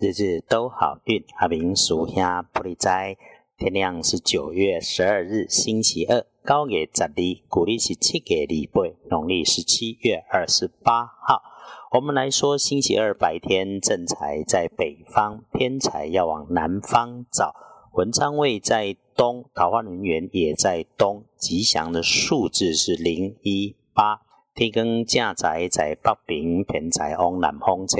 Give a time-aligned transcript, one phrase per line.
[0.00, 3.16] 日日都好运，阿明属下不离斋。
[3.56, 7.10] 天亮是九月十二日，星期二，高月十二，
[7.48, 11.42] 古历是七月礼拜，农历是七月二十八号。
[11.90, 17.52] 我们来说，星期二白天正财在北方，偏财要往南方找。
[17.94, 24.20] 文昌位在东，桃花人员也在东，吉祥的数字是零一八。
[24.54, 27.96] 天光正财在北边，偏财往南方车。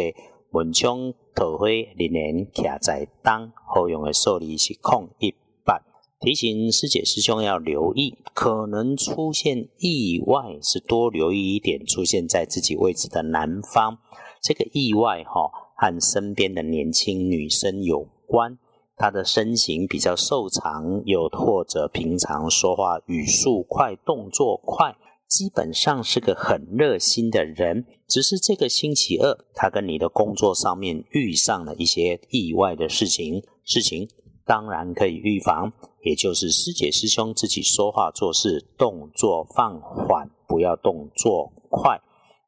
[0.52, 5.32] 文昌桃花仍然徛在当，好用的数字是空一
[5.64, 5.80] 八。
[6.18, 13.98] 提醒师姐师兄要留意，可能出现意外，是多留意一点，出现在自己位置的南方。
[14.42, 18.58] 这个意外哈，和身边的年轻女生有关。
[18.96, 24.96] 她的身形比较瘦长，又或者平常说话语速快，动作快。
[25.28, 33.42] 基本上是个很热心的人，只是这个星期二，他跟你的工作上面遇上了一些意外的事情。
[33.62, 34.08] 事情
[34.46, 35.70] 当然可以预防，
[36.02, 42.00] 也就是师姐师兄自己说话做事动作放缓，不要动作快。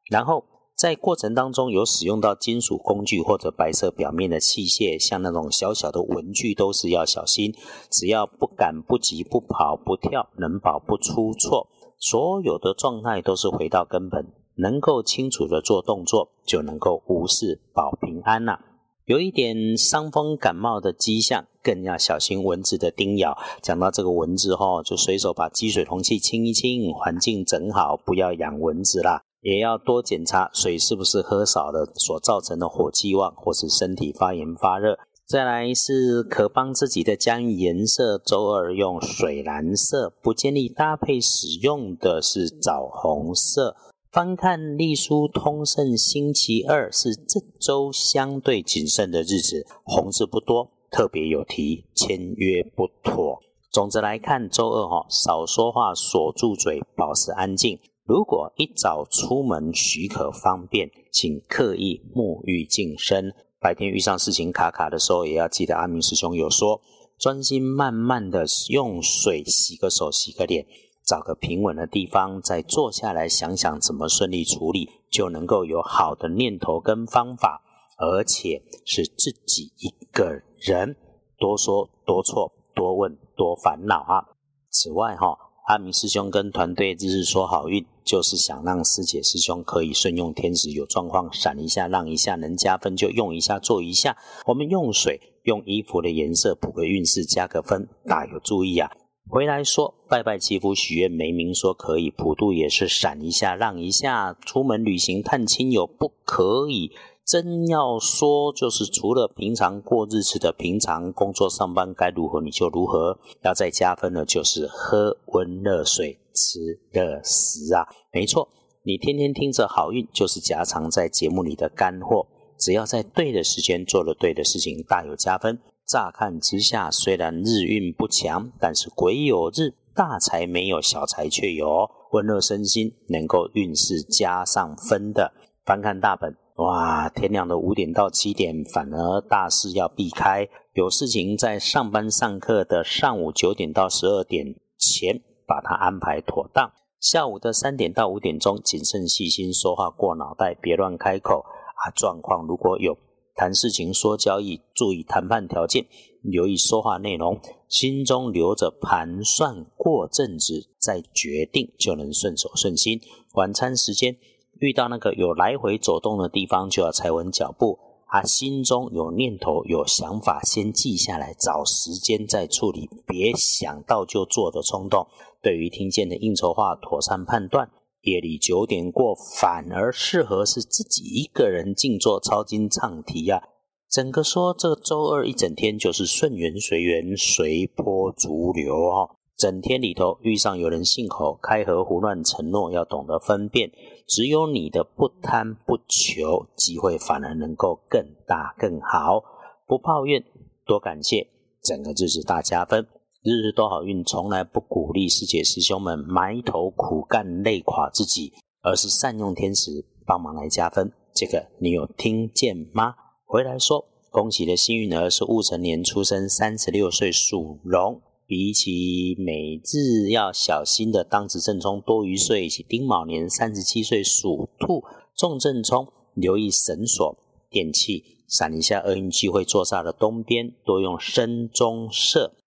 [0.09, 0.43] 然后
[0.75, 7.53] 在过程当中有使用到金属工具或者白色表面的器械，像那种小小的文具，都是要小心。
[7.91, 11.67] 只要不赶不急不跑不跳，能保不出错。
[12.01, 18.57] 所有的状态都是回到根本，能够清楚的做动作，就能够无事保平安呐。
[19.05, 23.37] 有一点伤风感冒的迹象，更要小心蚊子的叮咬。
[23.61, 29.21] 讲到这个蚊子哈，就随手把积水容器清一清，环境整好，不要养蚊子啦。
[29.41, 34.97] 也要多检查水是不是喝少了所造成的火气旺，或是身体发炎发热。
[35.31, 43.77] 再来是可帮自己的将颜色，周二用水蓝色，不建议搭配使用的是枣红色。
[44.11, 53.39] 翻看隶书通胜，星期二是这周相对谨慎的日子，红字不多，特别有提签约不妥。
[53.71, 57.79] 总之来看，周二哈少说话，锁住嘴，保持安静。
[58.03, 63.33] 如果一早出门许可方便，请刻意沐浴净身。
[63.61, 66.81] 白天遇上事情卡卡的时候，也要记得阿明师兄有说，
[67.19, 70.65] 专心慢慢的用水洗个手、洗个脸，
[71.05, 77.61] 找个平稳的地方，再坐下来想想怎么顺利处理，就能够有好的念头跟方法，
[77.99, 80.95] 而且是自己一个人，
[81.37, 84.25] 多说多错，多问多烦恼啊。
[84.71, 85.37] 此外哈，
[85.71, 87.85] 阿明师兄跟团队日日说好运。
[88.03, 94.17] 就是想让师姐师兄可以顺用天时，有状况闪一下让一下，能加分就用一下做一下。
[94.47, 98.91] 我们用水用衣服的颜色补个运势加个分，大有注意啊！
[99.29, 104.35] 回来说拜拜祈福许愿没明说可以，普渡也是闪一下让一下。
[104.45, 106.91] 出门旅行探亲友不可以。
[107.31, 113.17] 真要说，就是除了平常过日子的平常工作上班该如何你就如何。
[113.41, 116.19] 要再加分的，就是喝温热水。
[116.33, 118.49] 吃热食啊，没错，
[118.83, 122.27] 你天天听着好运，就是夹藏在节目里的干货。
[122.59, 125.57] 只要在对的时间做了对的事情，大有加分。
[125.87, 131.89] 乍看之下，虽然日运不强，但是鬼有日，大财没有，小财却有。
[132.11, 135.31] 温热身心，能够运势加上分的。
[135.63, 140.47] 翻看大本，哇，天亮的五点到七点，反而大事要避开。
[140.73, 145.21] 有事情在上班上课的上午九点到十二点前。
[145.51, 146.71] 把它安排妥当。
[147.01, 151.91] 下午的三点到五点钟，谨慎细心，说话过脑袋，别乱开口啊。
[151.93, 152.97] 状况如果有
[153.35, 155.85] 谈事情、说交易，注意谈判条件，
[156.23, 157.37] 留意说话内容，
[157.67, 163.01] 心中留着盘算，过阵子再决定，就能顺手顺心。
[163.33, 164.15] 晚餐时间
[164.61, 167.79] 遇到那个有来回走动的地方，就要踩稳脚步。
[168.07, 175.07] 他心中有念头、有想法，先记下来，找时间再处理，别想到就做的冲动。
[175.41, 177.71] 对于听见的应酬话，妥善判断。
[178.01, 183.41] 夜里九点过，反而适合是自己一个人静坐抄经唱题呀。
[183.89, 189.09] 整个说，这周二一整天就是顺缘随缘，随波逐流哦。
[189.41, 193.71] 整天里头遇上有人信口开河胡乱承诺，要懂得分辨。
[194.07, 199.23] 只有你的不贪不求，机会反而能够更大更好。
[199.65, 200.23] 不抱怨，
[200.63, 201.25] 多感谢，
[201.63, 202.85] 整个日子大加分。
[203.23, 209.71] 日日都好运，从来不鼓励师姐师兄们埋头苦干累垮自己，而是善用天时
[210.05, 210.91] 帮忙来加分。
[211.15, 212.93] 这个你有听见吗？
[213.25, 217.99] 回来说，恭喜的幸运儿是戊辰年出生，三十六岁属龙。
[218.31, 224.81] 比起每日要小心的当值正冲多余岁，以及丁卯年三十七岁属兔
[225.17, 227.17] 重正冲，留意绳索、
[227.49, 232.37] 电器、闪一下厄运机会坐煞的东边，多用深棕色。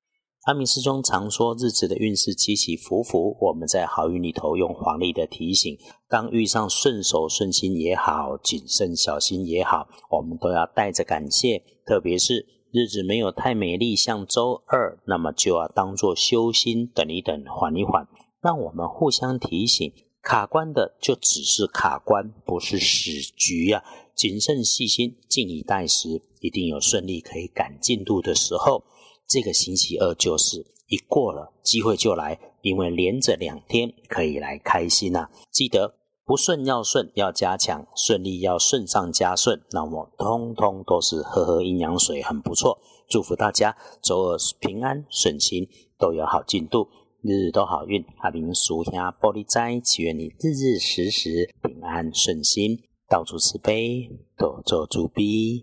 [0.47, 5.77] 阿明师兄常说，日子的运势起起伏伏，我们在好运里头用黄历的提醒，
[6.09, 11.63] 当遇上顺手顺心也好，谨慎小心也好，我们都要带着感谢。
[11.85, 18.09] 特别是日子没有太美丽，像周二，那么就要当做修心，等一等，缓一缓，
[18.41, 19.93] 让我们互相提醒。
[20.21, 23.85] 卡关的就只是卡关，不是死局呀。
[24.17, 28.83] 谨慎细心，静以待时，一定有顺利可以赶进度的时候。
[29.29, 35.29] 这个星期二就是一过了，机会就来，因为连着两天可以来开心呐。
[35.53, 35.95] 记得
[36.27, 39.61] 不顺要顺，要加强；顺利要顺上加顺。
[39.73, 42.79] 那么通通都是喝喝阴阳水，很不错。
[43.11, 45.69] 祝福大家周二平安顺心，
[45.99, 46.89] 都有好进度，
[47.21, 48.03] 日日都好运。
[48.21, 55.63] 阿明叔兄玻璃斋，祈愿你日日时时平安顺心，到处慈悲，多做主逼。